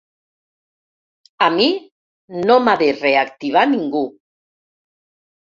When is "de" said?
2.81-2.89